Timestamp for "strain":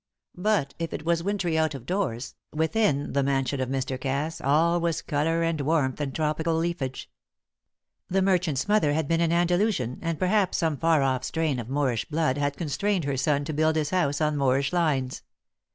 11.23-11.59